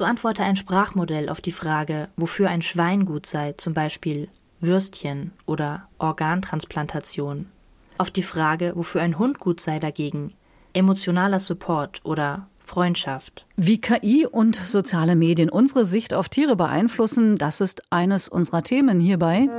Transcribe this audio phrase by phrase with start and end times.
[0.00, 5.32] So antworte ein Sprachmodell auf die Frage, wofür ein Schwein gut sei, zum Beispiel Würstchen
[5.44, 7.50] oder Organtransplantation.
[7.98, 10.32] Auf die Frage, wofür ein Hund gut sei dagegen,
[10.72, 13.44] emotionaler Support oder Freundschaft.
[13.56, 19.00] Wie KI und soziale Medien unsere Sicht auf Tiere beeinflussen, das ist eines unserer Themen
[19.00, 19.50] hierbei.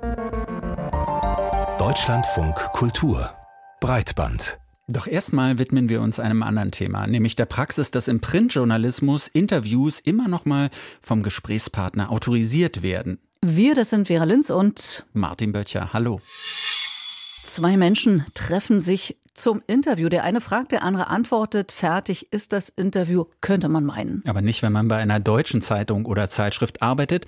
[1.78, 3.30] Deutschlandfunk Kultur
[3.80, 4.61] Breitband
[4.94, 10.00] doch erstmal widmen wir uns einem anderen Thema, nämlich der Praxis, dass im Printjournalismus Interviews
[10.00, 10.70] immer noch mal
[11.02, 13.20] vom Gesprächspartner autorisiert werden.
[13.42, 15.94] Wir, das sind Vera Linz und Martin Böttcher.
[15.94, 16.22] Hallo.
[17.44, 20.10] Zwei Menschen treffen sich zum Interview.
[20.10, 21.72] Der eine fragt, der andere antwortet.
[21.72, 24.24] Fertig ist das Interview, könnte man meinen.
[24.28, 27.26] Aber nicht, wenn man bei einer deutschen Zeitung oder Zeitschrift arbeitet,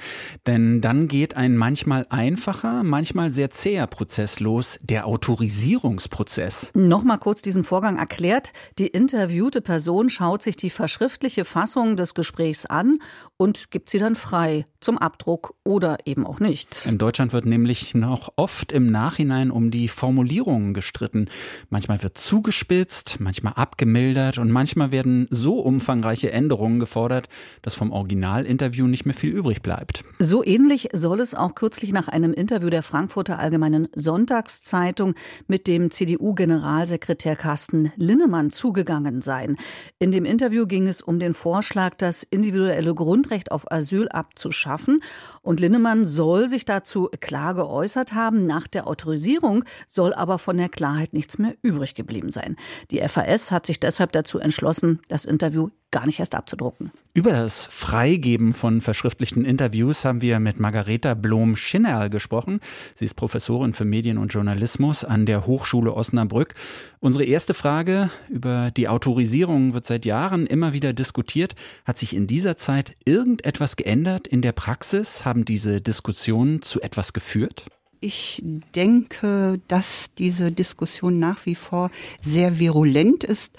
[0.48, 6.72] denn dann geht ein manchmal einfacher, manchmal sehr zäher Prozess los, der Autorisierungsprozess.
[6.74, 8.54] Nochmal kurz diesen Vorgang erklärt.
[8.80, 13.00] Die interviewte Person schaut sich die verschriftliche Fassung des Gesprächs an
[13.38, 16.86] und gibt sie dann frei zum Abdruck oder eben auch nicht.
[16.86, 21.30] In Deutschland wird nämlich noch oft im Nachhinein um die Formulierungen gestritten.
[21.70, 27.30] Manchmal Manchmal wird zugespitzt, manchmal abgemildert und manchmal werden so umfangreiche Änderungen gefordert,
[27.62, 30.04] dass vom Originalinterview nicht mehr viel übrig bleibt.
[30.18, 35.14] So ähnlich soll es auch kürzlich nach einem Interview der Frankfurter Allgemeinen Sonntagszeitung
[35.46, 39.58] mit dem CDU-Generalsekretär Carsten Linnemann zugegangen sein.
[40.00, 45.04] In dem Interview ging es um den Vorschlag, das individuelle Grundrecht auf Asyl abzuschaffen.
[45.44, 48.48] Und Linnemann soll sich dazu klar geäußert haben.
[48.48, 52.56] Nach der Autorisierung soll aber von der Klarheit nichts mehr übrig übrig geblieben sein.
[52.92, 56.92] Die FAS hat sich deshalb dazu entschlossen, das Interview gar nicht erst abzudrucken.
[57.14, 62.62] Über das Freigeben von verschriftlichten Interviews haben wir mit Margareta Blom-Schinnerl gesprochen.
[62.96, 66.56] Sie ist Professorin für Medien und Journalismus an der Hochschule Osnabrück.
[67.00, 71.54] Unsere erste Frage über die Autorisierung wird seit Jahren immer wieder diskutiert.
[71.86, 75.26] Hat sich in dieser Zeit irgendetwas geändert in der Praxis?
[75.26, 77.66] Haben diese Diskussionen zu etwas geführt?
[78.04, 78.44] Ich
[78.76, 81.90] denke, dass diese Diskussion nach wie vor
[82.22, 83.56] sehr virulent ist.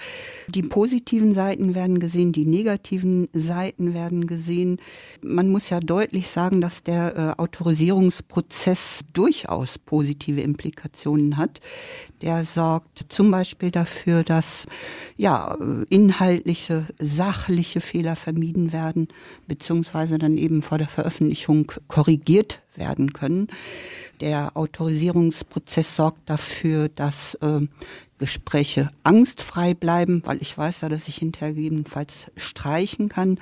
[0.49, 4.83] Die positiven Seiten werden gesehen, die negativen Seiten werden gesehen.
[5.23, 11.63] Man muss ja deutlich sagen, dass der äh, Autorisierungsprozess durchaus positive Implikationen hat.
[12.21, 14.67] Der sorgt zum Beispiel dafür, dass
[15.17, 15.57] ja,
[15.89, 19.09] inhaltliche, sachliche Fehler vermieden werden,
[19.47, 23.49] beziehungsweise dann eben vor der Veröffentlichung korrigiert werden können.
[24.21, 27.61] Der Autorisierungsprozess sorgt dafür, dass äh,
[28.19, 33.39] Gespräche angstfrei bleiben, weil ich weiß ja, dass ich hinterher jedenfalls streichen kann.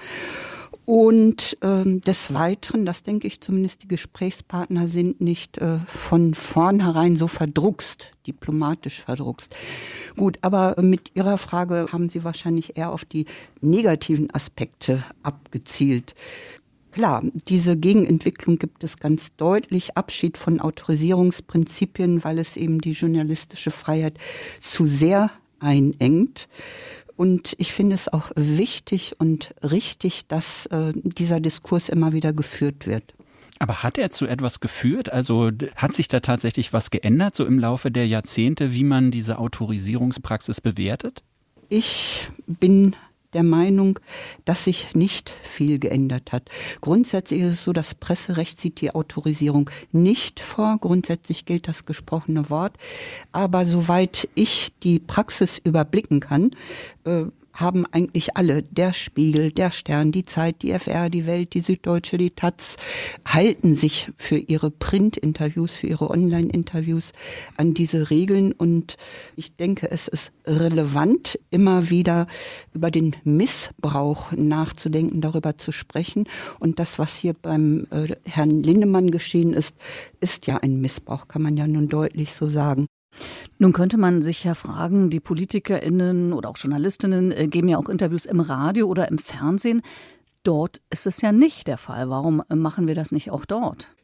[0.85, 7.17] Und ähm, des Weiteren, das denke ich zumindest, die Gesprächspartner sind nicht äh, von vornherein
[7.17, 9.55] so verdruckst, diplomatisch verdruckst.
[10.17, 13.27] Gut, aber mit Ihrer Frage haben Sie wahrscheinlich eher auf die
[13.61, 16.17] negativen Aspekte abgezielt.
[16.93, 19.97] Klar, diese Gegenentwicklung gibt es ganz deutlich.
[19.97, 24.19] Abschied von Autorisierungsprinzipien, weil es eben die journalistische Freiheit
[24.61, 26.49] zu sehr einengt.
[27.17, 32.87] Und ich finde es auch wichtig und richtig, dass äh, dieser Diskurs immer wieder geführt
[32.87, 33.15] wird.
[33.59, 35.13] Aber hat er zu etwas geführt?
[35.13, 39.39] Also hat sich da tatsächlich was geändert, so im Laufe der Jahrzehnte, wie man diese
[39.39, 41.23] Autorisierungspraxis bewertet?
[41.69, 42.97] Ich bin
[43.35, 43.99] der Meinung,
[44.45, 46.49] dass sich nicht viel geändert hat.
[46.81, 50.79] Grundsätzlich ist es so, das Presserecht sieht die Autorisierung nicht vor.
[50.81, 52.77] Grundsätzlich gilt das gesprochene Wort.
[53.33, 56.51] Aber soweit ich die Praxis überblicken kann,
[57.05, 61.61] äh, haben eigentlich alle, der Spiegel, der Stern, die Zeit, die FR, die Welt, die
[61.61, 62.77] Süddeutsche, die Taz,
[63.27, 67.13] halten sich für ihre Print-Interviews, für ihre Online-Interviews
[67.57, 68.53] an diese Regeln.
[68.53, 68.97] Und
[69.37, 72.27] ich denke, es ist relevant, immer wieder
[72.73, 76.29] über den Missbrauch nachzudenken, darüber zu sprechen.
[76.59, 79.77] Und das, was hier beim äh, Herrn Lindemann geschehen ist,
[80.21, 82.87] ist ja ein Missbrauch, kann man ja nun deutlich so sagen.
[83.59, 87.89] Nun könnte man sich ja fragen, die PolitikerInnen oder auch Journalistinnen äh, geben ja auch
[87.89, 89.83] Interviews im Radio oder im Fernsehen.
[90.43, 92.11] Dort ist es ja nicht der Fall.
[92.11, 93.95] Warum machen wir das nicht auch dort?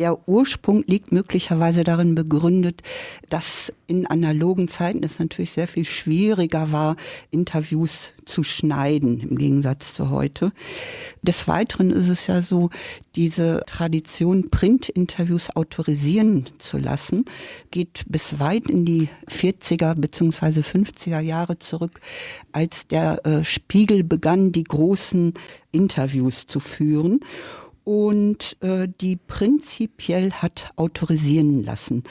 [0.00, 2.82] Der Ursprung liegt möglicherweise darin begründet,
[3.28, 6.96] dass in analogen Zeiten es natürlich sehr viel schwieriger war,
[7.30, 10.52] Interviews zu schneiden im Gegensatz zu heute.
[11.20, 12.70] Des Weiteren ist es ja so,
[13.14, 17.26] diese Tradition, Print-Interviews autorisieren zu lassen,
[17.70, 20.60] geht bis weit in die 40er bzw.
[20.60, 22.00] 50er Jahre zurück,
[22.52, 25.34] als der äh, Spiegel begann, die großen
[25.72, 27.20] Interviews zu führen
[27.84, 32.04] und äh, die prinzipiell hat autorisieren lassen.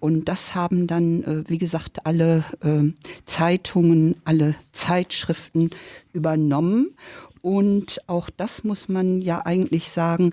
[0.00, 2.92] Und das haben dann, äh, wie gesagt, alle äh,
[3.24, 5.70] Zeitungen, alle Zeitschriften
[6.12, 6.96] übernommen.
[7.40, 10.32] Und auch das muss man ja eigentlich sagen,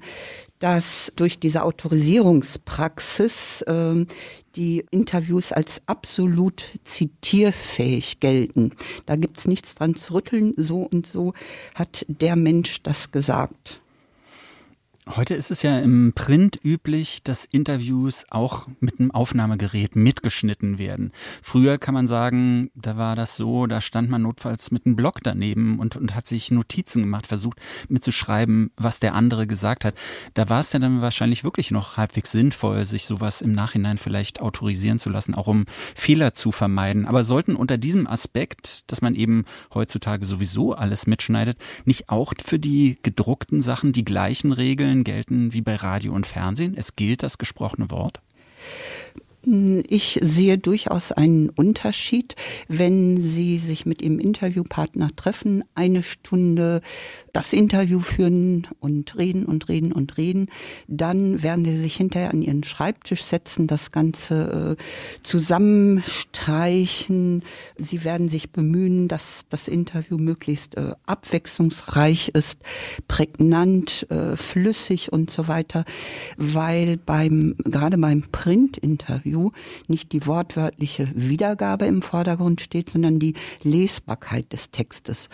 [0.59, 4.05] dass durch diese Autorisierungspraxis äh,
[4.55, 8.73] die Interviews als absolut zitierfähig gelten.
[9.05, 11.33] Da gibt's nichts dran zu rütteln, so und so
[11.75, 13.81] hat der Mensch das gesagt.
[15.15, 21.13] Heute ist es ja im Print üblich, dass Interviews auch mit einem Aufnahmegerät mitgeschnitten werden.
[21.41, 25.23] Früher kann man sagen, da war das so, da stand man notfalls mit einem Block
[25.23, 27.57] daneben und, und hat sich Notizen gemacht, versucht
[27.87, 29.95] mitzuschreiben, was der andere gesagt hat.
[30.35, 34.41] Da war es ja dann wahrscheinlich wirklich noch halbwegs sinnvoll, sich sowas im Nachhinein vielleicht
[34.41, 35.65] autorisieren zu lassen, auch um
[35.95, 37.07] Fehler zu vermeiden.
[37.07, 42.59] Aber sollten unter diesem Aspekt, dass man eben heutzutage sowieso alles mitschneidet, nicht auch für
[42.59, 46.75] die gedruckten Sachen die gleichen Regeln Gelten wie bei Radio und Fernsehen?
[46.75, 48.21] Es gilt das gesprochene Wort?
[49.87, 52.35] Ich sehe durchaus einen Unterschied,
[52.67, 56.81] wenn Sie sich mit Ihrem Interviewpartner treffen, eine Stunde
[57.33, 60.49] das Interview führen und reden und reden und reden.
[60.87, 64.83] Dann werden Sie sich hinterher an Ihren Schreibtisch setzen, das Ganze äh,
[65.23, 67.43] zusammenstreichen.
[67.77, 72.59] Sie werden sich bemühen, dass das Interview möglichst äh, abwechslungsreich ist,
[73.07, 75.85] prägnant, äh, flüssig und so weiter,
[76.37, 79.38] weil beim, gerade beim Print-Interview
[79.87, 85.29] nicht die wortwörtliche Wiedergabe im Vordergrund steht, sondern die Lesbarkeit des Textes.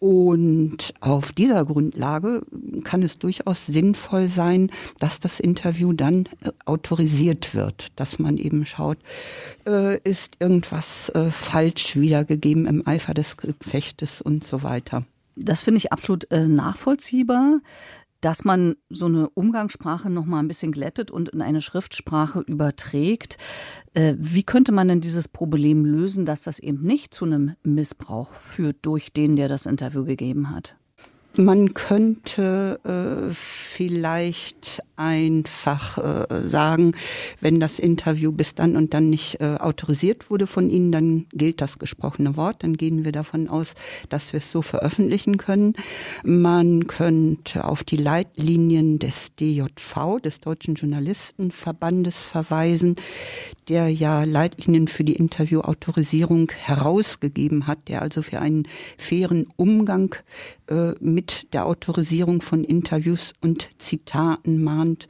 [0.00, 2.42] Und auf dieser Grundlage
[2.84, 4.70] kann es durchaus sinnvoll sein,
[5.00, 8.98] dass das Interview dann äh, autorisiert wird, dass man eben schaut,
[9.66, 15.04] äh, ist irgendwas äh, falsch wiedergegeben im Eifer des Gefechtes und so weiter.
[15.34, 17.60] Das finde ich absolut nachvollziehbar
[18.20, 23.38] dass man so eine Umgangssprache noch mal ein bisschen glättet und in eine Schriftsprache überträgt.
[23.94, 28.32] Äh, wie könnte man denn dieses Problem lösen, dass das eben nicht zu einem Missbrauch
[28.34, 30.77] führt durch den, der das Interview gegeben hat?
[31.38, 36.96] Man könnte äh, vielleicht einfach äh, sagen,
[37.40, 41.60] wenn das Interview bis dann und dann nicht äh, autorisiert wurde von Ihnen, dann gilt
[41.60, 42.64] das gesprochene Wort.
[42.64, 43.76] Dann gehen wir davon aus,
[44.08, 45.74] dass wir es so veröffentlichen können.
[46.24, 52.96] Man könnte auf die Leitlinien des DJV, des Deutschen Journalistenverbandes, verweisen,
[53.68, 60.16] der ja Leitlinien für die Interviewautorisierung herausgegeben hat, der also für einen fairen Umgang
[60.68, 65.08] äh, mit der Autorisierung von Interviews und Zitaten mahnt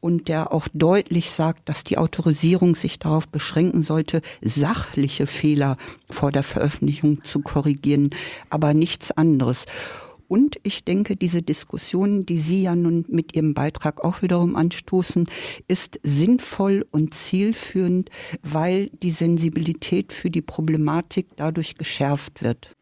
[0.00, 5.76] und der auch deutlich sagt, dass die Autorisierung sich darauf beschränken sollte, sachliche Fehler
[6.10, 8.10] vor der Veröffentlichung zu korrigieren,
[8.50, 9.66] aber nichts anderes.
[10.26, 15.26] Und ich denke, diese Diskussion, die Sie ja nun mit Ihrem Beitrag auch wiederum anstoßen,
[15.68, 18.08] ist sinnvoll und zielführend,
[18.42, 22.74] weil die Sensibilität für die Problematik dadurch geschärft wird.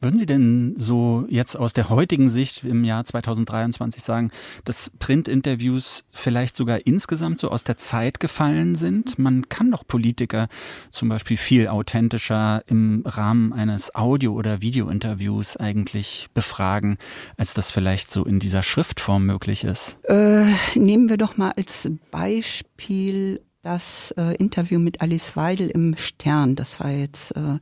[0.00, 4.30] Würden Sie denn so jetzt aus der heutigen Sicht im Jahr 2023 sagen,
[4.64, 9.18] dass Printinterviews vielleicht sogar insgesamt so aus der Zeit gefallen sind?
[9.18, 10.48] Man kann doch Politiker
[10.90, 16.98] zum Beispiel viel authentischer im Rahmen eines Audio- oder Videointerviews eigentlich befragen,
[17.38, 19.98] als das vielleicht so in dieser Schriftform möglich ist.
[20.04, 20.44] Äh,
[20.74, 26.54] nehmen wir doch mal als Beispiel das äh, Interview mit Alice Weidel im Stern.
[26.54, 27.58] Das war jetzt äh,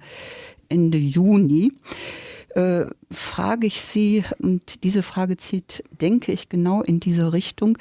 [0.74, 1.70] Ende Juni,
[2.50, 7.78] äh, frage ich Sie, und diese Frage zieht, denke ich, genau in diese Richtung,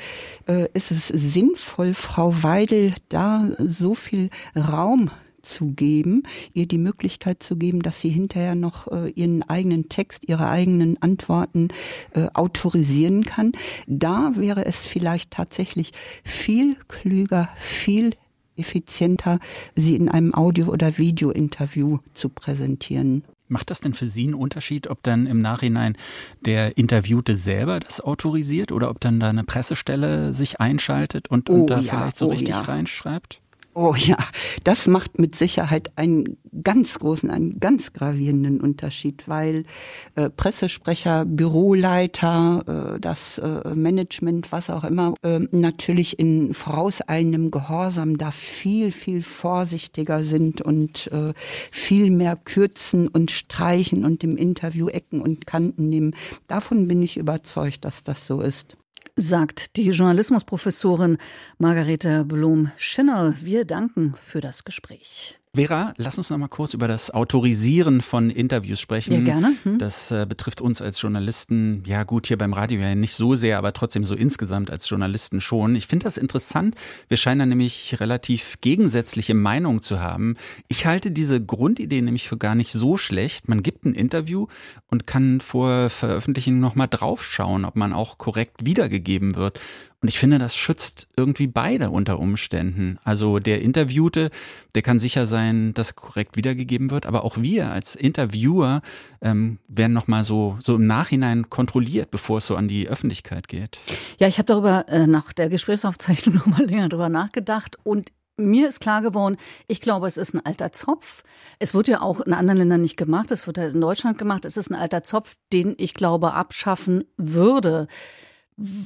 [0.48, 5.10] äh, ist es sinnvoll, Frau Weidel da so viel Raum
[5.42, 6.24] zu geben,
[6.54, 11.02] ihr die Möglichkeit zu geben, dass sie hinterher noch äh, ihren eigenen Text, ihre eigenen
[11.02, 11.68] Antworten
[12.14, 13.52] äh, autorisieren kann.
[13.88, 15.92] Da wäre es vielleicht tatsächlich
[16.24, 18.16] viel klüger, viel
[18.58, 19.40] effizienter,
[19.76, 23.24] sie in einem Audio- oder Video-Interview zu präsentieren.
[23.50, 25.96] Macht das denn für Sie einen Unterschied, ob dann im Nachhinein
[26.42, 31.62] der Interviewte selber das autorisiert oder ob dann da eine Pressestelle sich einschaltet und, und
[31.62, 32.62] oh, da ja, vielleicht so oh, richtig ja.
[32.62, 33.43] reinschreibt?
[33.76, 34.18] Oh ja,
[34.64, 39.66] das macht mit Sicherheit einen ganz großen, einen ganz gravierenden Unterschied, weil
[40.14, 48.20] äh, Pressesprecher, Büroleiter, äh, das äh, Management, was auch immer, äh, natürlich in vorauseilendem Gehorsam
[48.20, 51.34] da viel, viel vorsichtiger sind und äh,
[51.72, 56.16] viel mehr kürzen und streichen und im Interview Ecken und Kanten nehmen.
[56.48, 58.78] Davon bin ich überzeugt, dass das so ist
[59.16, 61.18] sagt die Journalismusprofessorin
[61.58, 63.36] Margarete Blum-Schinnerl.
[63.42, 65.40] Wir danken für das Gespräch.
[65.56, 69.14] Vera, lass uns noch mal kurz über das Autorisieren von Interviews sprechen.
[69.14, 69.56] Ja, gerne.
[69.62, 69.78] Hm.
[69.78, 73.60] Das äh, betrifft uns als Journalisten, ja gut, hier beim Radio ja nicht so sehr,
[73.60, 75.76] aber trotzdem so insgesamt als Journalisten schon.
[75.76, 76.74] Ich finde das interessant.
[77.08, 80.38] Wir scheinen da nämlich relativ gegensätzliche Meinungen zu haben.
[80.70, 83.48] Ich halte diese Grundidee nämlich für gar nicht so schlecht.
[83.48, 84.48] Man gibt ein Interview
[84.88, 89.60] und kann vor Veröffentlichung noch mal draufschauen, ob man auch korrekt wiedergegeben wird.
[90.04, 93.00] Und ich finde, das schützt irgendwie beide unter Umständen.
[93.06, 94.32] Also der Interviewte,
[94.76, 98.82] der kann sicher sein, dass korrekt wiedergegeben wird, aber auch wir als Interviewer
[99.22, 103.80] ähm, werden nochmal so, so im Nachhinein kontrolliert, bevor es so an die Öffentlichkeit geht.
[104.20, 108.82] Ja, ich habe darüber äh, nach der Gesprächsaufzeichnung nochmal länger drüber nachgedacht und mir ist
[108.82, 111.24] klar geworden, ich glaube, es ist ein alter Zopf.
[111.60, 114.44] Es wird ja auch in anderen Ländern nicht gemacht, es wird ja in Deutschland gemacht.
[114.44, 117.88] Es ist ein alter Zopf, den ich glaube abschaffen würde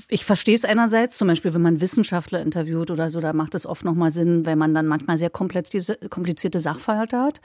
[0.07, 3.65] ich verstehe es einerseits, zum Beispiel, wenn man Wissenschaftler interviewt oder so, da macht es
[3.65, 7.41] oft nochmal Sinn, wenn man dann manchmal sehr komplizierte Sachverhalte hat.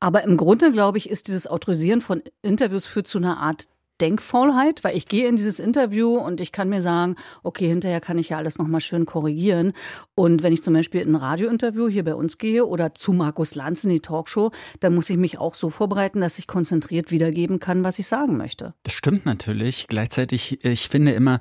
[0.00, 3.68] Aber im Grunde, glaube ich, ist dieses Autorisieren von Interviews führt zu einer Art
[4.02, 8.18] Denkfaulheit, weil ich gehe in dieses Interview und ich kann mir sagen, okay, hinterher kann
[8.18, 9.72] ich ja alles nochmal schön korrigieren.
[10.16, 13.54] Und wenn ich zum Beispiel in ein Radiointerview hier bei uns gehe oder zu Markus
[13.54, 17.60] Lanz in die Talkshow, dann muss ich mich auch so vorbereiten, dass ich konzentriert wiedergeben
[17.60, 18.74] kann, was ich sagen möchte.
[18.82, 19.86] Das stimmt natürlich.
[19.86, 21.38] Gleichzeitig, ich finde immer,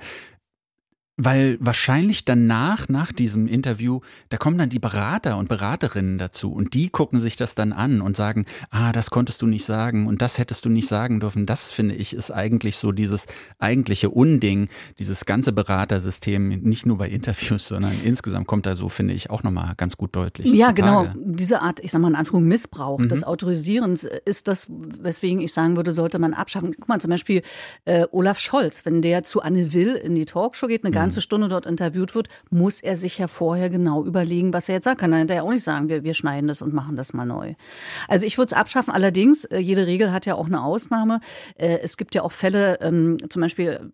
[1.24, 4.00] weil wahrscheinlich danach, nach diesem Interview,
[4.30, 8.02] da kommen dann die Berater und Beraterinnen dazu und die gucken sich das dann an
[8.02, 11.46] und sagen, ah, das konntest du nicht sagen und das hättest du nicht sagen dürfen.
[11.46, 13.28] Das finde ich ist eigentlich so dieses
[13.60, 19.14] eigentliche Unding, dieses ganze Beratersystem, nicht nur bei Interviews, sondern insgesamt kommt da so, finde
[19.14, 20.52] ich, auch nochmal ganz gut deutlich.
[20.52, 21.08] Ja, genau.
[21.16, 23.10] Diese Art, ich sag mal in Anführung Missbrauch mhm.
[23.10, 26.74] des Autorisierens ist das, weswegen ich sagen würde, sollte man abschaffen.
[26.80, 27.42] Guck mal, zum Beispiel
[27.86, 31.50] äh, Olaf Scholz, wenn der zu Anne Will in die Talkshow geht, eine ganze Stunde
[31.50, 35.02] dort interviewt wird, muss er sich ja vorher genau überlegen, was er jetzt sagt.
[35.02, 37.56] Kann er ja auch nicht sagen, wir, wir schneiden das und machen das mal neu.
[38.08, 38.94] Also ich würde es abschaffen.
[38.94, 41.20] Allerdings, äh, jede Regel hat ja auch eine Ausnahme.
[41.56, 43.92] Äh, es gibt ja auch Fälle, ähm, zum Beispiel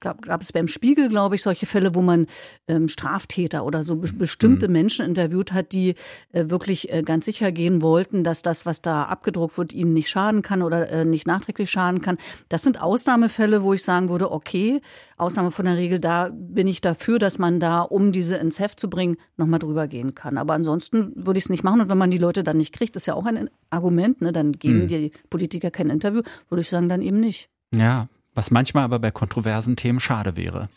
[0.00, 2.26] gab, gab es beim Spiegel, glaube ich, solche Fälle, wo man
[2.66, 4.72] ähm, Straftäter oder so bestimmte mhm.
[4.72, 5.94] Menschen interviewt hat, die
[6.32, 10.42] äh, wirklich ganz sicher gehen wollten, dass das, was da abgedruckt wird, ihnen nicht schaden
[10.42, 12.16] kann oder nicht nachträglich schaden kann.
[12.48, 14.80] Das sind Ausnahmefälle, wo ich sagen würde, okay,
[15.16, 18.78] Ausnahme von der Regel, da bin ich dafür, dass man da, um diese ins Heft
[18.78, 20.38] zu bringen, nochmal drüber gehen kann.
[20.38, 21.80] Aber ansonsten würde ich es nicht machen.
[21.80, 24.32] Und wenn man die Leute dann nicht kriegt, ist ja auch ein Argument, ne?
[24.32, 24.86] dann geben mhm.
[24.88, 27.48] die Politiker kein Interview, würde ich sagen, dann eben nicht.
[27.74, 30.68] Ja, was manchmal aber bei kontroversen Themen schade wäre.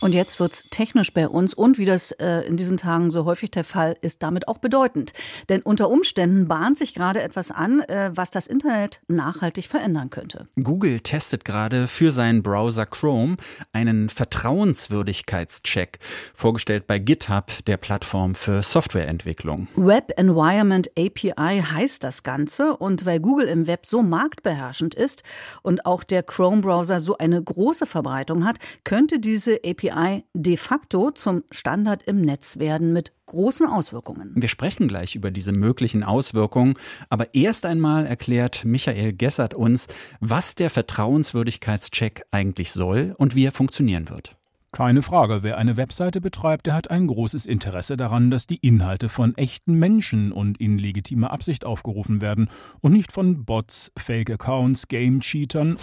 [0.00, 3.50] Und jetzt wird's technisch bei uns und wie das äh, in diesen Tagen so häufig
[3.50, 5.12] der Fall ist, damit auch bedeutend.
[5.50, 10.48] Denn unter Umständen bahnt sich gerade etwas an, äh, was das Internet nachhaltig verändern könnte.
[10.56, 13.36] Google testet gerade für seinen Browser Chrome
[13.74, 15.98] einen Vertrauenswürdigkeitscheck,
[16.32, 19.68] vorgestellt bei GitHub, der Plattform für Softwareentwicklung.
[19.76, 25.24] Web Environment API heißt das Ganze und weil Google im Web so marktbeherrschend ist
[25.60, 31.10] und auch der Chrome-Browser so eine große Verbreitung hat, könnte diese API API de facto
[31.10, 34.32] zum Standard im Netz werden mit großen Auswirkungen.
[34.34, 36.74] Wir sprechen gleich über diese möglichen Auswirkungen,
[37.08, 39.86] aber erst einmal erklärt Michael Gessert uns,
[40.20, 44.36] was der Vertrauenswürdigkeitscheck eigentlich soll und wie er funktionieren wird.
[44.72, 49.08] Keine Frage, wer eine Webseite betreibt, der hat ein großes Interesse daran, dass die Inhalte
[49.08, 52.48] von echten Menschen und in legitimer Absicht aufgerufen werden
[52.80, 55.76] und nicht von Bots, Fake-Accounts, Game-Cheatern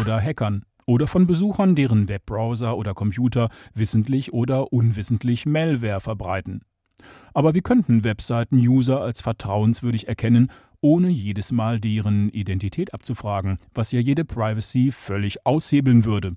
[0.00, 6.62] oder Hackern oder von Besuchern, deren Webbrowser oder Computer wissentlich oder unwissentlich Malware verbreiten.
[7.34, 10.50] Aber wie könnten Webseiten User als vertrauenswürdig erkennen,
[10.80, 16.36] ohne jedes Mal deren Identität abzufragen, was ja jede Privacy völlig aushebeln würde?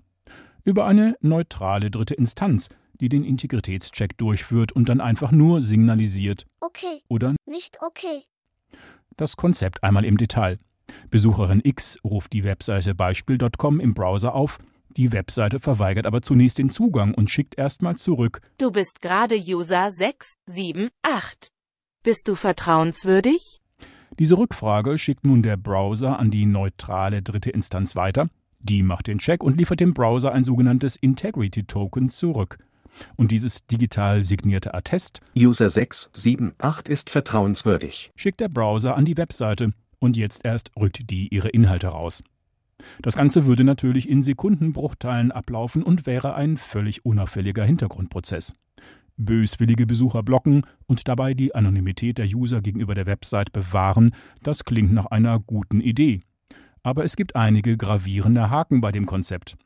[0.64, 6.46] Über eine neutrale dritte Instanz, die den Integritätscheck durchführt und dann einfach nur signalisiert.
[6.60, 7.02] Okay.
[7.08, 8.24] Oder nicht okay.
[9.16, 10.58] Das Konzept einmal im Detail.
[11.10, 14.60] Besucherin X ruft die Webseite beispiel.com im Browser auf.
[14.98, 18.42] Die Webseite verweigert aber zunächst den Zugang und schickt erstmal zurück.
[18.58, 21.50] Du bist gerade User 678.
[22.04, 23.62] Bist du vertrauenswürdig?
[24.18, 28.30] Diese Rückfrage schickt nun der Browser an die neutrale dritte Instanz weiter.
[28.60, 32.58] Die macht den Check und liefert dem Browser ein sogenanntes Integrity Token zurück.
[33.16, 38.12] Und dieses digital signierte Attest User 678 ist vertrauenswürdig.
[38.16, 42.24] Schickt der Browser an die Webseite und jetzt erst rückt die ihre Inhalte raus.
[43.02, 48.54] Das Ganze würde natürlich in Sekundenbruchteilen ablaufen und wäre ein völlig unauffälliger Hintergrundprozess.
[49.18, 54.12] Böswillige Besucher blocken und dabei die Anonymität der User gegenüber der Website bewahren,
[54.44, 56.22] das klingt nach einer guten Idee.
[56.84, 59.58] Aber es gibt einige gravierende Haken bei dem Konzept.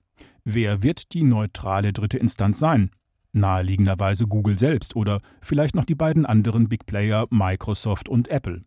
[0.44, 2.90] Wer wird die neutrale dritte Instanz sein?
[3.32, 8.64] Naheliegenderweise Google selbst oder vielleicht noch die beiden anderen Big Player Microsoft und Apple.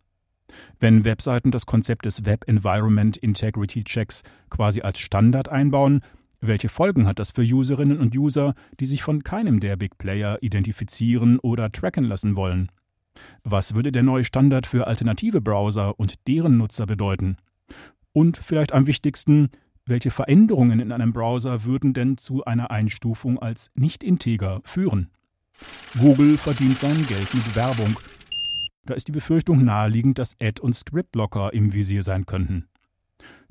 [0.78, 6.00] Wenn Webseiten das Konzept des Web Environment Integrity Checks quasi als Standard einbauen,
[6.40, 10.38] welche Folgen hat das für Userinnen und User, die sich von keinem der Big Player
[10.42, 12.70] identifizieren oder tracken lassen wollen?
[13.42, 17.36] Was würde der neue Standard für alternative Browser und deren Nutzer bedeuten?
[18.12, 19.48] Und vielleicht am wichtigsten,
[19.86, 25.10] welche Veränderungen in einem Browser würden denn zu einer Einstufung als nicht integer führen?
[25.98, 27.96] Google verdient sein Geld mit Werbung.
[28.86, 32.68] Da ist die Befürchtung naheliegend, dass Ad- und Script-Blocker im Visier sein könnten.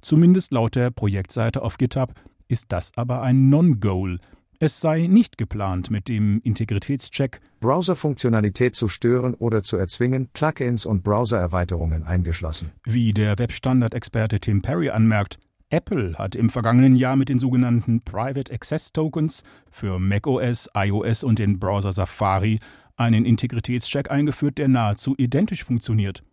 [0.02, 2.14] Zumindest laut der Projektseite auf GitHub
[2.48, 4.20] ist das aber ein Non-Goal.
[4.60, 11.04] Es sei nicht geplant, mit dem Integritätscheck Browser-Funktionalität zu stören oder zu erzwingen, Plugins und
[11.04, 12.72] Browser-Erweiterungen eingeschlossen.
[12.86, 15.38] Wie der Webstandard-Experte Tim Perry anmerkt,
[15.70, 21.40] Apple hat im vergangenen Jahr mit den sogenannten Private Access Tokens für macOS, iOS und
[21.40, 22.60] den Browser Safari
[22.98, 26.24] einen Integritätscheck eingeführt, der nahezu identisch funktioniert.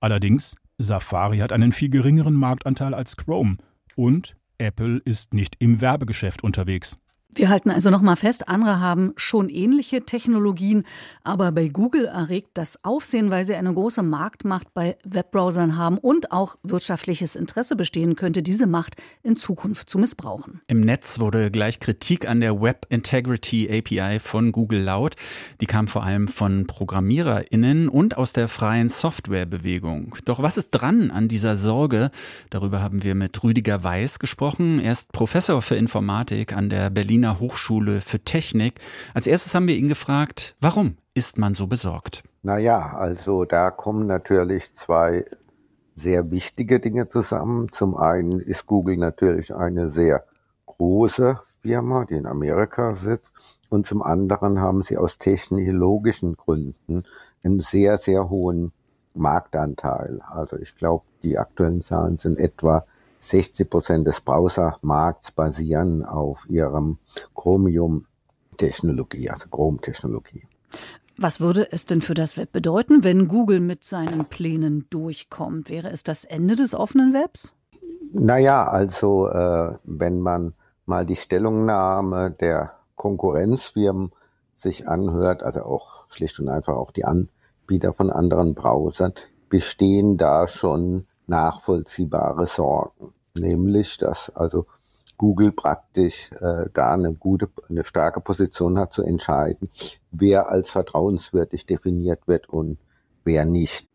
[0.00, 3.58] Allerdings, Safari hat einen viel geringeren Marktanteil als Chrome
[3.94, 6.98] und Apple ist nicht im Werbegeschäft unterwegs.
[7.34, 10.84] Wir halten also nochmal fest, andere haben schon ähnliche Technologien,
[11.24, 16.30] aber bei Google erregt das Aufsehen, weil sie eine große Marktmacht bei Webbrowsern haben und
[16.30, 20.60] auch wirtschaftliches Interesse bestehen könnte, diese Macht in Zukunft zu missbrauchen.
[20.68, 25.16] Im Netz wurde gleich Kritik an der Web Integrity API von Google laut.
[25.62, 30.16] Die kam vor allem von ProgrammiererInnen und aus der freien Softwarebewegung.
[30.26, 32.10] Doch was ist dran an dieser Sorge?
[32.50, 34.78] Darüber haben wir mit Rüdiger Weiß gesprochen.
[34.78, 38.80] Er ist Professor für Informatik an der Berlin Berliner Hochschule für Technik.
[39.14, 42.24] Als erstes haben wir ihn gefragt, warum ist man so besorgt?
[42.42, 45.24] Naja, also da kommen natürlich zwei
[45.94, 47.70] sehr wichtige Dinge zusammen.
[47.70, 50.24] Zum einen ist Google natürlich eine sehr
[50.66, 53.60] große Firma, die in Amerika sitzt.
[53.68, 57.04] Und zum anderen haben sie aus technologischen Gründen
[57.44, 58.72] einen sehr, sehr hohen
[59.14, 60.20] Marktanteil.
[60.28, 62.84] Also ich glaube, die aktuellen Zahlen sind etwa
[63.22, 66.98] 60 Prozent des Browsermarkts basieren auf ihrem
[67.34, 70.42] Chromium-Technologie, also Chrome-Technologie.
[71.16, 75.70] Was würde es denn für das Web bedeuten, wenn Google mit seinen Plänen durchkommt?
[75.70, 77.54] Wäre es das Ende des offenen Webs?
[78.12, 80.54] Naja, also äh, wenn man
[80.84, 84.10] mal die Stellungnahme der Konkurrenzfirmen
[84.54, 89.12] sich anhört, also auch schlicht und einfach auch die Anbieter von anderen Browsern,
[89.48, 93.12] bestehen da schon nachvollziehbare Sorgen.
[93.38, 94.66] Nämlich, dass also
[95.16, 99.70] Google praktisch äh, da eine gute, eine starke Position hat zu entscheiden,
[100.10, 102.78] wer als vertrauenswürdig definiert wird und
[103.24, 103.88] wer nicht.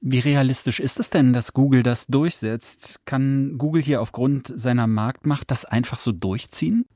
[0.00, 3.06] Wie realistisch ist es denn, dass Google das durchsetzt?
[3.06, 6.86] Kann Google hier aufgrund seiner Marktmacht das einfach so durchziehen?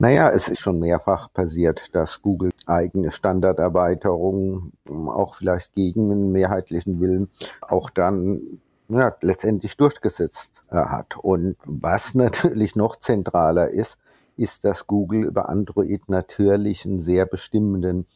[0.00, 7.00] Naja, es ist schon mehrfach passiert, dass Google eigene Standarderweiterungen, auch vielleicht gegen einen mehrheitlichen
[7.00, 7.28] Willen,
[7.60, 8.40] auch dann
[8.88, 11.18] ja, letztendlich durchgesetzt äh, hat.
[11.18, 13.98] Und was natürlich noch zentraler ist,
[14.38, 18.06] ist, dass Google über Android natürlich einen sehr bestimmenden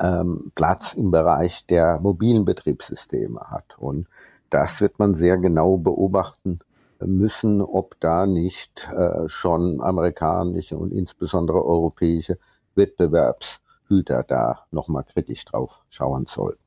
[0.00, 3.78] ähm, Platz im Bereich der mobilen Betriebssysteme hat.
[3.78, 4.08] Und
[4.48, 6.60] das wird man sehr genau beobachten
[7.04, 12.38] müssen, ob da nicht äh, schon amerikanische und insbesondere europäische
[12.74, 16.66] Wettbewerbshüter da nochmal kritisch drauf schauen sollten.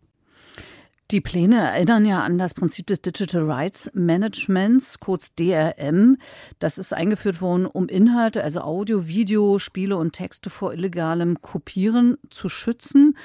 [1.11, 6.17] Die Pläne erinnern ja an das Prinzip des Digital Rights Managements, kurz DRM.
[6.59, 12.19] Das ist eingeführt worden, um Inhalte, also Audio, Video, Spiele und Texte vor illegalem Kopieren
[12.29, 13.17] zu schützen.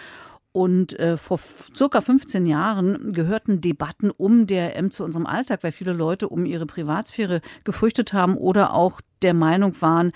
[0.57, 5.93] Und äh, vor circa 15 Jahren gehörten Debatten um DRM zu unserem Alltag, weil viele
[5.93, 10.13] Leute um ihre Privatsphäre gefürchtet haben oder auch der Meinung waren,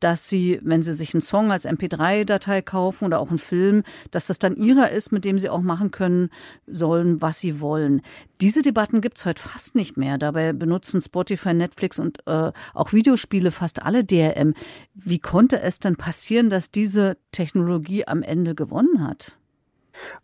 [0.00, 4.26] dass sie, wenn sie sich einen Song als MP3-Datei kaufen oder auch einen Film, dass
[4.26, 6.28] das dann ihrer ist, mit dem sie auch machen können
[6.66, 8.02] sollen, was sie wollen.
[8.42, 10.18] Diese Debatten gibt's heute fast nicht mehr.
[10.18, 14.52] Dabei benutzen Spotify, Netflix und äh, auch Videospiele fast alle DRM.
[14.92, 19.37] Wie konnte es denn passieren, dass diese Technologie am Ende gewonnen hat?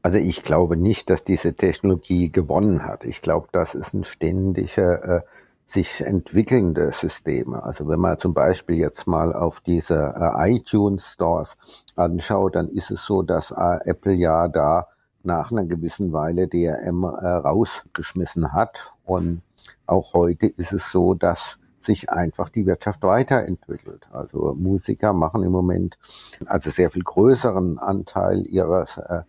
[0.03, 3.05] Also ich glaube nicht, dass diese Technologie gewonnen hat.
[3.05, 5.21] Ich glaube, das ist ein ständiger äh,
[5.67, 7.63] sich entwickelnde Systeme.
[7.63, 11.57] Also wenn man zum Beispiel jetzt mal auf diese äh, iTunes Stores
[11.97, 14.89] anschaut, dann ist es so, dass äh, Apple ja da
[15.23, 18.93] nach einer gewissen Weile DRM äh, rausgeschmissen hat.
[19.05, 19.43] Und
[19.87, 24.09] auch heute ist es so, dass sich einfach die Wirtschaft weiterentwickelt.
[24.13, 25.99] Also Musiker machen im Moment
[26.47, 29.23] also sehr viel größeren Anteil ihres äh,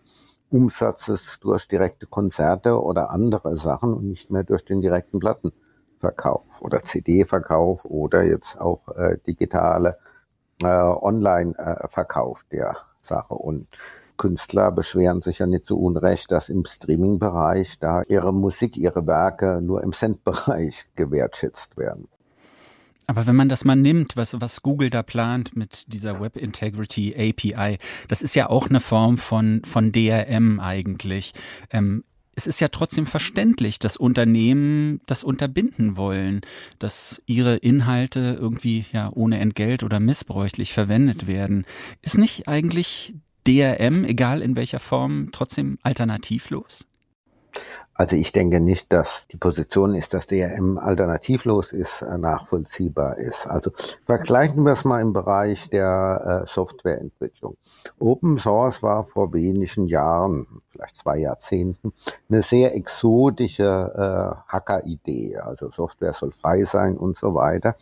[0.49, 6.81] Umsatzes durch direkte Konzerte oder andere Sachen und nicht mehr durch den direkten Plattenverkauf oder
[6.81, 9.97] CD-Verkauf oder jetzt auch äh, digitale
[10.61, 13.33] äh, Online-Verkauf der Sache.
[13.33, 13.67] Und
[14.17, 19.61] Künstler beschweren sich ja nicht zu Unrecht, dass im Streaming-Bereich da ihre Musik, ihre Werke
[19.61, 22.07] nur im Cent-Bereich gewertschätzt werden.
[23.07, 27.13] Aber wenn man das mal nimmt, was, was Google da plant mit dieser Web Integrity
[27.15, 31.33] API, das ist ja auch eine Form von, von DRM eigentlich.
[31.69, 32.03] Ähm,
[32.35, 36.41] es ist ja trotzdem verständlich, dass Unternehmen das unterbinden wollen,
[36.79, 41.65] dass ihre Inhalte irgendwie ja ohne Entgelt oder missbräuchlich verwendet werden.
[42.01, 43.15] Ist nicht eigentlich
[43.47, 46.85] DRM, egal in welcher Form, trotzdem alternativlos?
[47.97, 53.47] Also ich denke nicht, dass die Position ist, dass DRM alternativlos ist, äh, nachvollziehbar ist.
[53.47, 53.71] Also
[54.05, 57.55] vergleichen wir es mal im Bereich der äh, Softwareentwicklung.
[57.97, 61.93] Open Source war vor wenigen Jahren, vielleicht zwei Jahrzehnten,
[62.29, 65.37] eine sehr exotische äh, Hacker-Idee.
[65.37, 67.77] Also Software soll frei sein und so weiter.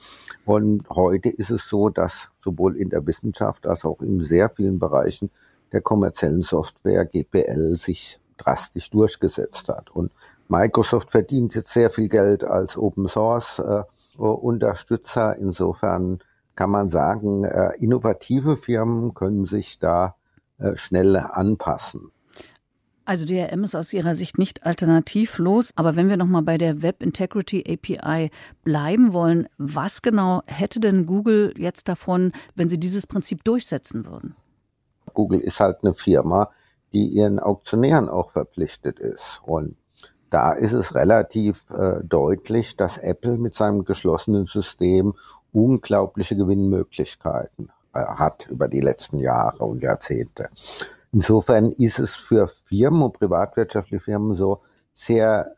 [0.45, 4.77] Und heute ist es so, dass sowohl in der Wissenschaft als auch in sehr vielen
[4.77, 5.31] Bereichen
[5.71, 9.91] der kommerziellen Software GPL sich drastisch durchgesetzt hat.
[9.91, 10.11] Und
[10.47, 13.83] Microsoft verdient jetzt sehr viel Geld als Open Source äh,
[14.17, 15.35] Unterstützer.
[15.37, 16.19] Insofern
[16.55, 20.15] kann man sagen, äh, innovative Firmen können sich da
[20.59, 22.11] äh, schnell anpassen.
[23.05, 27.03] Also DRM ist aus Ihrer Sicht nicht alternativlos, aber wenn wir nochmal bei der Web
[27.03, 28.31] Integrity API
[28.63, 34.35] bleiben wollen, was genau hätte denn Google jetzt davon, wenn sie dieses Prinzip durchsetzen würden?
[35.13, 36.49] Google ist halt eine Firma,
[36.93, 39.41] die ihren Auktionären auch verpflichtet ist.
[39.43, 39.75] Und
[40.29, 45.13] da ist es relativ äh, deutlich, dass Apple mit seinem geschlossenen System
[45.51, 50.49] unglaubliche Gewinnmöglichkeiten äh, hat über die letzten Jahre und Jahrzehnte.
[51.11, 54.61] Insofern ist es für Firmen und privatwirtschaftliche Firmen so
[54.93, 55.55] sehr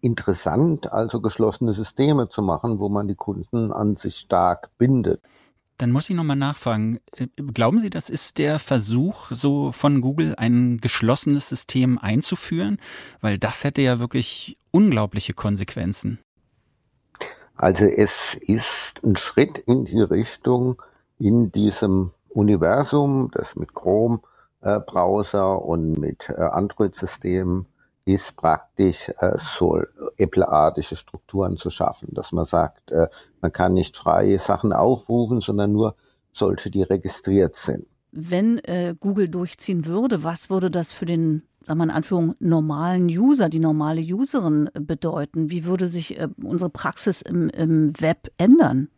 [0.00, 5.22] interessant, also geschlossene Systeme zu machen, wo man die Kunden an sich stark bindet.
[5.78, 6.98] Dann muss ich nochmal nachfragen.
[7.16, 12.78] Äh, glauben Sie, das ist der Versuch so von Google, ein geschlossenes System einzuführen?
[13.20, 16.18] Weil das hätte ja wirklich unglaubliche Konsequenzen.
[17.56, 20.82] Also es ist ein Schritt in die Richtung
[21.18, 27.66] in diesem Universum, das mit Chrome-Browser und mit äh, Android-Systemen
[28.06, 29.82] ist praktisch äh, so
[30.16, 33.08] Apple-artige Strukturen zu schaffen, dass man sagt, äh,
[33.42, 35.96] man kann nicht freie Sachen aufrufen, sondern nur
[36.32, 37.86] solche, die registriert sind.
[38.12, 43.06] Wenn äh, Google durchziehen würde, was würde das für den, sagen wir in Anführung, normalen
[43.08, 45.50] User, die normale Userin bedeuten?
[45.50, 48.88] Wie würde sich äh, unsere Praxis im, im Web ändern?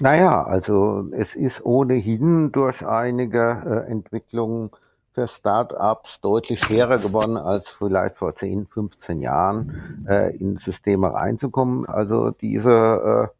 [0.00, 4.70] Naja, also es ist ohnehin durch einige äh, Entwicklungen
[5.20, 11.84] für Start-ups deutlich schwerer geworden als vielleicht vor 10, 15 Jahren äh, in Systeme reinzukommen.
[11.86, 13.30] Also diese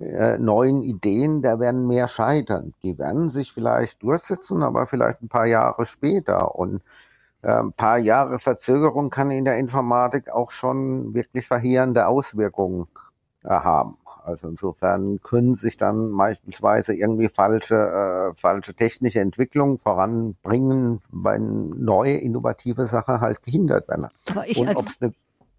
[0.00, 2.74] äh, äh, neuen Ideen, da werden mehr scheitern.
[2.82, 6.56] Die werden sich vielleicht durchsetzen, aber vielleicht ein paar Jahre später.
[6.56, 6.82] Und
[7.42, 12.88] äh, ein paar Jahre Verzögerung kann in der Informatik auch schon wirklich verheerende Auswirkungen
[13.44, 13.98] äh, haben.
[14.24, 22.14] Also insofern können sich dann beispielsweise irgendwie falsche, äh, falsche technische Entwicklungen voranbringen, weil neue
[22.14, 24.08] innovative Sachen halt gehindert werden.
[24.30, 25.12] Aber ich als ne,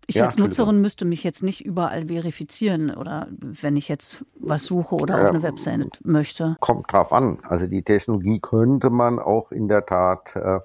[0.07, 4.63] ich ja, als Nutzerin müsste mich jetzt nicht überall verifizieren oder wenn ich jetzt was
[4.63, 6.57] suche oder auf eine Website möchte.
[6.59, 7.39] Kommt drauf an.
[7.47, 10.59] Also die Technologie könnte man auch in der Tat äh,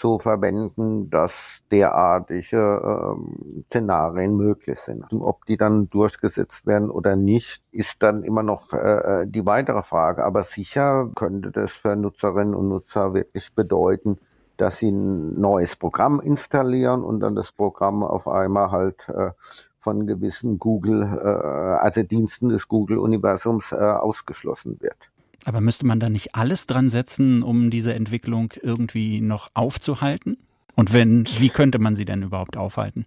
[0.00, 1.34] so verwenden, dass
[1.70, 5.04] derartige äh, Szenarien möglich sind.
[5.12, 10.24] Ob die dann durchgesetzt werden oder nicht, ist dann immer noch äh, die weitere Frage.
[10.24, 14.18] Aber sicher könnte das für Nutzerinnen und Nutzer wirklich bedeuten,
[14.56, 19.30] dass sie ein neues Programm installieren und dann das Programm auf einmal halt äh,
[19.78, 25.10] von gewissen Google, äh, also Diensten des Google-Universums äh, ausgeschlossen wird.
[25.50, 30.38] Aber müsste man da nicht alles dran setzen, um diese Entwicklung irgendwie noch aufzuhalten?
[30.76, 33.04] Und wenn, wie könnte man sie denn überhaupt aufhalten?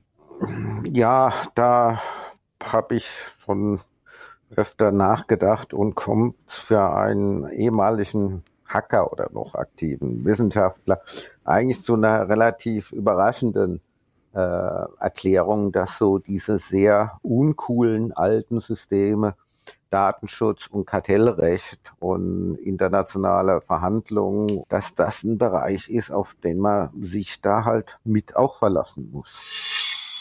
[0.91, 2.01] Ja, da
[2.61, 3.07] habe ich
[3.45, 3.79] schon
[4.57, 10.99] öfter nachgedacht und kommt für einen ehemaligen Hacker oder noch aktiven Wissenschaftler
[11.45, 13.79] eigentlich zu einer relativ überraschenden
[14.33, 14.39] äh,
[14.99, 19.35] Erklärung, dass so diese sehr uncoolen alten Systeme
[19.93, 27.41] Datenschutz und Kartellrecht und internationale Verhandlungen, dass das ein Bereich ist, auf den man sich
[27.41, 29.72] da halt mit auch verlassen muss.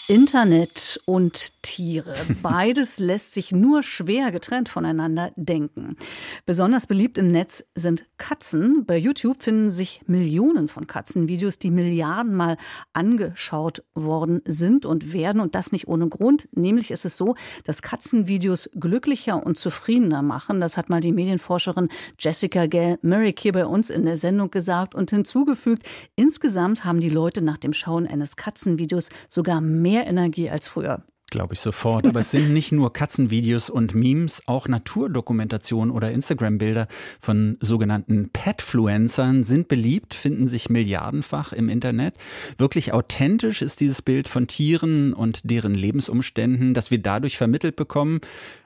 [0.08, 2.14] Internet und Tiere.
[2.42, 5.96] Beides lässt sich nur schwer getrennt voneinander denken.
[6.44, 8.84] Besonders beliebt im Netz sind Katzen.
[8.84, 12.56] Bei YouTube finden sich Millionen von Katzenvideos, die Milliardenmal
[12.92, 16.48] angeschaut worden sind und werden und das nicht ohne Grund.
[16.50, 20.60] Nämlich ist es so, dass Katzenvideos glücklicher und zufriedener machen.
[20.60, 21.88] Das hat mal die Medienforscherin
[22.18, 25.84] Jessica Gale Merrick hier bei uns in der Sendung gesagt und hinzugefügt,
[26.16, 31.02] insgesamt haben die Leute nach dem Schauen eines Katzenvideos sogar mehr Energie als früher.
[31.32, 32.06] Glaube ich sofort.
[32.06, 36.88] Aber es sind nicht nur Katzenvideos und Memes, auch Naturdokumentationen oder Instagram-Bilder
[37.20, 42.16] von sogenannten Petfluencern sind beliebt, finden sich milliardenfach im Internet.
[42.58, 48.20] Wirklich authentisch ist dieses Bild von Tieren und deren Lebensumständen, das wir dadurch vermittelt bekommen,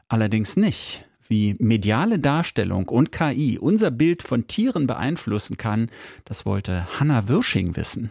[0.09, 1.07] allerdings nicht.
[1.29, 5.89] Wie mediale Darstellung und KI unser Bild von Tieren beeinflussen kann,
[6.25, 8.11] das wollte Hanna Wirsching wissen.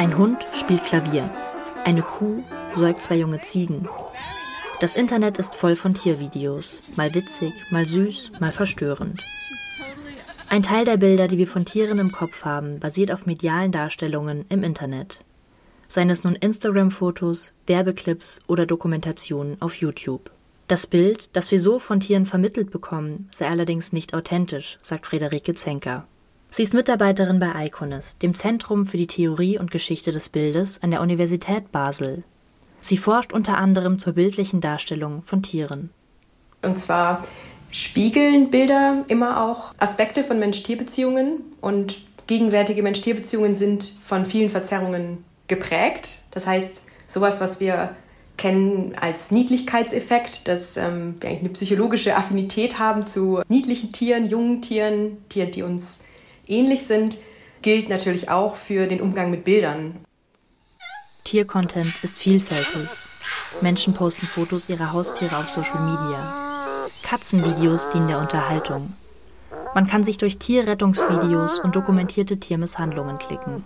[0.00, 1.28] Ein Hund spielt Klavier.
[1.84, 3.86] Eine Kuh säugt zwei junge Ziegen.
[4.80, 6.78] Das Internet ist voll von Tiervideos.
[6.96, 9.20] Mal witzig, mal süß, mal verstörend.
[10.48, 14.46] Ein Teil der Bilder, die wir von Tieren im Kopf haben, basiert auf medialen Darstellungen
[14.48, 15.22] im Internet.
[15.86, 20.30] Seien es nun Instagram-Fotos, Werbeclips oder Dokumentationen auf YouTube.
[20.66, 25.52] Das Bild, das wir so von Tieren vermittelt bekommen, sei allerdings nicht authentisch, sagt Friederike
[25.52, 26.06] Zenker.
[26.52, 30.90] Sie ist Mitarbeiterin bei Iconis, dem Zentrum für die Theorie und Geschichte des Bildes an
[30.90, 32.24] der Universität Basel.
[32.80, 35.90] Sie forscht unter anderem zur bildlichen Darstellung von Tieren.
[36.62, 37.24] Und zwar
[37.70, 46.18] spiegeln Bilder immer auch Aspekte von Mensch-Tier-Beziehungen und gegenwärtige Mensch-Tier-Beziehungen sind von vielen Verzerrungen geprägt.
[46.32, 47.94] Das heißt, sowas, was wir
[48.36, 54.62] kennen als Niedlichkeitseffekt, dass ähm, wir eigentlich eine psychologische Affinität haben zu niedlichen Tieren, jungen
[54.62, 56.04] Tieren, Tieren, die uns
[56.50, 57.18] ähnlich sind,
[57.62, 59.96] gilt natürlich auch für den Umgang mit Bildern.
[61.24, 62.88] Tiercontent ist vielfältig.
[63.60, 66.88] Menschen posten Fotos ihrer Haustiere auf Social Media.
[67.02, 68.94] Katzenvideos dienen der Unterhaltung.
[69.74, 73.64] Man kann sich durch Tierrettungsvideos und dokumentierte Tiermisshandlungen klicken.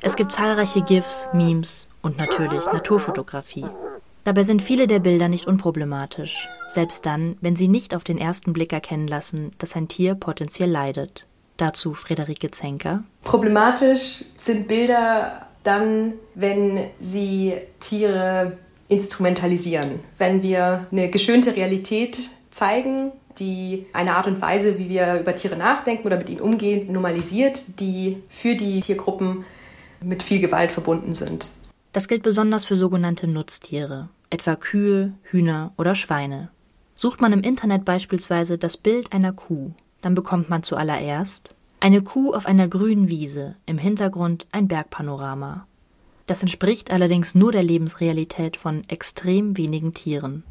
[0.00, 3.66] Es gibt zahlreiche GIFs, Memes und natürlich Naturfotografie.
[4.24, 8.52] Dabei sind viele der Bilder nicht unproblematisch, selbst dann, wenn sie nicht auf den ersten
[8.52, 11.26] Blick erkennen lassen, dass ein Tier potenziell leidet.
[11.62, 13.04] Dazu Friederike Zenker.
[13.22, 20.00] Problematisch sind Bilder dann, wenn sie Tiere instrumentalisieren.
[20.18, 25.56] Wenn wir eine geschönte Realität zeigen, die eine Art und Weise, wie wir über Tiere
[25.56, 29.44] nachdenken oder mit ihnen umgehen, normalisiert, die für die Tiergruppen
[30.00, 31.52] mit viel Gewalt verbunden sind.
[31.92, 36.50] Das gilt besonders für sogenannte Nutztiere, etwa Kühe, Hühner oder Schweine.
[36.96, 39.70] Sucht man im Internet beispielsweise das Bild einer Kuh,
[40.02, 45.66] dann bekommt man zuallererst eine Kuh auf einer grünen Wiese, im Hintergrund ein Bergpanorama.
[46.26, 50.44] Das entspricht allerdings nur der Lebensrealität von extrem wenigen Tieren.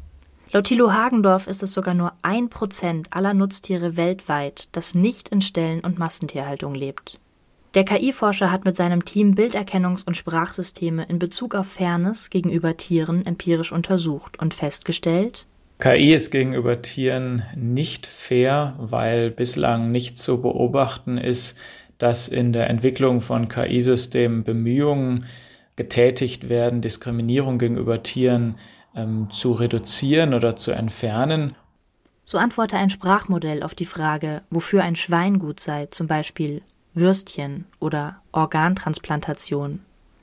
[0.52, 5.40] Laut Thilo Hagendorf ist es sogar nur ein Prozent aller Nutztiere weltweit, das nicht in
[5.40, 7.18] Stellen- und Massentierhaltung lebt.
[7.72, 13.24] Der KI-Forscher hat mit seinem Team Bilderkennungs- und Sprachsysteme in Bezug auf Fairness gegenüber Tieren
[13.24, 15.46] empirisch untersucht und festgestellt,
[15.82, 21.56] KI ist gegenüber Tieren nicht fair, weil bislang nicht zu beobachten ist,
[21.98, 25.24] dass in der Entwicklung von KI-Systemen Bemühungen
[25.74, 28.58] getätigt werden, Diskriminierung gegenüber Tieren
[28.94, 31.56] ähm, zu reduzieren oder zu entfernen.
[32.22, 36.62] So antworte ein Sprachmodell auf die Frage, wofür ein Schwein gut sei, zum Beispiel
[36.94, 39.80] Würstchen oder Organtransplantation.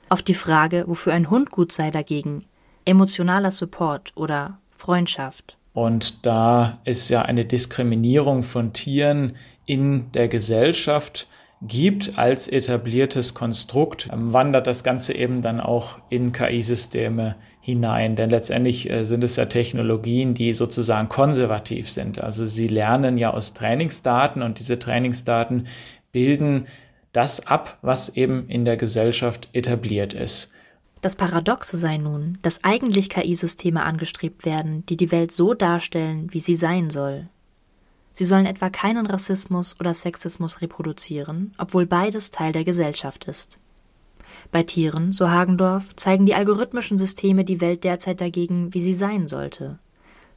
[0.08, 2.46] Auf die Frage, wofür ein Hund gut sei dagegen,
[2.86, 5.56] emotionaler Support oder Freundschaft.
[5.72, 11.28] Und da es ja eine Diskriminierung von Tieren in der Gesellschaft
[11.62, 18.16] gibt als etabliertes Konstrukt, ähm, wandert das Ganze eben dann auch in KI-Systeme hinein.
[18.16, 22.18] Denn letztendlich äh, sind es ja Technologien, die sozusagen konservativ sind.
[22.18, 25.66] Also sie lernen ja aus Trainingsdaten und diese Trainingsdaten
[26.12, 26.66] bilden
[27.12, 30.49] das ab, was eben in der Gesellschaft etabliert ist.
[31.00, 36.40] Das Paradoxe sei nun, dass eigentlich KI-Systeme angestrebt werden, die die Welt so darstellen, wie
[36.40, 37.28] sie sein soll.
[38.12, 43.58] Sie sollen etwa keinen Rassismus oder Sexismus reproduzieren, obwohl beides Teil der Gesellschaft ist.
[44.52, 49.26] Bei Tieren, so Hagendorf, zeigen die algorithmischen Systeme die Welt derzeit dagegen, wie sie sein
[49.26, 49.78] sollte.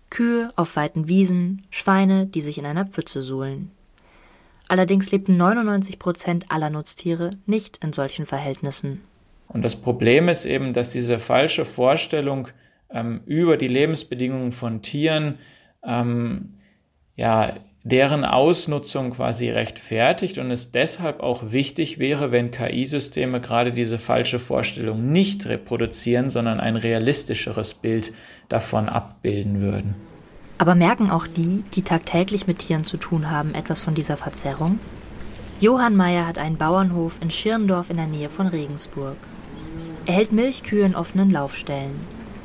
[0.09, 3.71] Kühe auf weiten Wiesen, Schweine, die sich in einer Pfütze suhlen.
[4.69, 9.01] Allerdings lebten 99 Prozent aller Nutztiere nicht in solchen Verhältnissen.
[9.53, 12.47] Und das Problem ist eben, dass diese falsche Vorstellung
[12.91, 15.37] ähm, über die Lebensbedingungen von Tieren
[15.83, 16.55] ähm,
[17.15, 23.99] ja deren Ausnutzung quasi rechtfertigt und es deshalb auch wichtig wäre, wenn KI-Systeme gerade diese
[23.99, 28.13] falsche Vorstellung nicht reproduzieren, sondern ein realistischeres Bild
[28.47, 29.95] davon abbilden würden.
[30.59, 34.79] Aber merken auch die, die tagtäglich mit Tieren zu tun haben, etwas von dieser Verzerrung?
[35.59, 39.17] Johann Meyer hat einen Bauernhof in Schirndorf in der Nähe von Regensburg.
[40.05, 41.95] Er hält Milchkühe in offenen Laufstellen.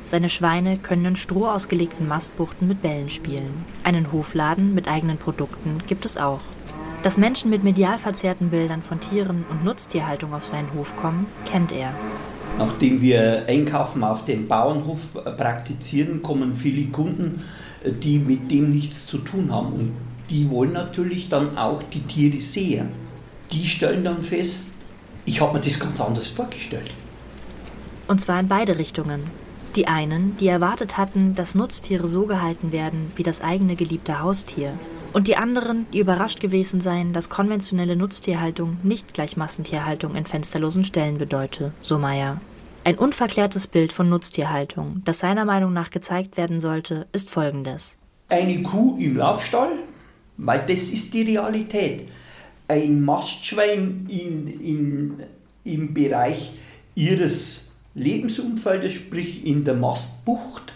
[0.07, 3.65] Seine Schweine können in stroh ausgelegten Mastbuchten mit Bällen spielen.
[3.83, 6.39] Einen Hofladen mit eigenen Produkten gibt es auch.
[7.03, 11.73] Dass Menschen mit medial verzerrten Bildern von Tieren und Nutztierhaltung auf seinen Hof kommen, kennt
[11.73, 11.93] er.
[12.59, 17.43] Nachdem wir Einkaufen auf dem Bauernhof praktizieren, kommen viele Kunden,
[17.85, 19.73] die mit dem nichts zu tun haben.
[19.73, 19.93] Und
[20.31, 22.91] die wollen natürlich dann auch die Tiere sehen.
[23.51, 24.75] Die stellen dann fest,
[25.25, 26.93] ich habe mir das ganz anders vorgestellt.
[28.09, 29.23] Und zwar in beide Richtungen.
[29.77, 34.73] Die einen, die erwartet hatten, dass Nutztiere so gehalten werden wie das eigene geliebte Haustier.
[35.13, 40.85] Und die anderen, die überrascht gewesen seien, dass konventionelle Nutztierhaltung nicht gleich Massentierhaltung in fensterlosen
[40.85, 42.41] Ställen bedeute, so Meyer.
[42.85, 47.99] Ein unverklärtes Bild von Nutztierhaltung, das seiner Meinung nach gezeigt werden sollte, ist folgendes.
[48.31, 49.73] Eine Kuh im Laufstall,
[50.39, 52.09] weil das ist die Realität.
[52.69, 55.23] Ein Mastschwein in, in,
[55.65, 56.53] im Bereich
[56.95, 57.68] ihres
[57.99, 60.73] Lebensumfeldes, sprich in der Mastbucht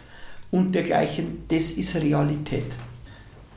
[0.51, 2.67] und dergleichen, das ist Realität.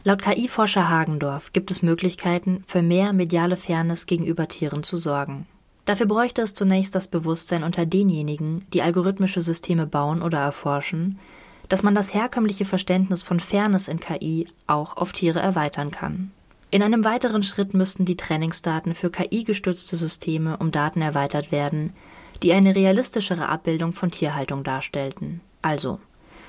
[0.04, 5.47] Laut KI-Forscher Hagendorf gibt es Möglichkeiten, für mehr mediale Fairness gegenüber Tieren zu sorgen.
[5.86, 11.19] Dafür bräuchte es zunächst das Bewusstsein unter denjenigen, die algorithmische Systeme bauen oder erforschen,
[11.67, 16.32] dass man das herkömmliche Verständnis von Fairness in KI auch auf Tiere erweitern kann.
[16.69, 21.93] In einem weiteren Schritt müssten die Trainingsdaten für KI-gestützte Systeme um Daten erweitert werden,
[22.43, 25.41] die eine realistischere Abbildung von Tierhaltung darstellten.
[25.61, 25.99] Also,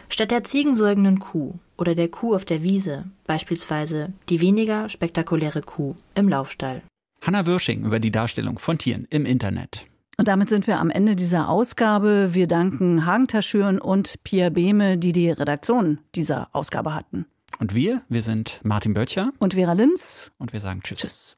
[0.09, 5.96] statt der ziegensäugenden Kuh oder der Kuh auf der Wiese beispielsweise die weniger spektakuläre Kuh
[6.14, 6.83] im Laufstall.
[7.22, 9.87] Hanna Wirsching über die Darstellung von Tieren im Internet.
[10.18, 12.31] Und damit sind wir am Ende dieser Ausgabe.
[12.33, 17.27] Wir danken Hagen Taschüren und Pia Behme, die die Redaktion dieser Ausgabe hatten.
[17.59, 20.31] Und wir, wir sind Martin Böttcher und Vera Linz.
[20.38, 21.01] Und wir sagen Tschüss.
[21.01, 21.37] Tschüss.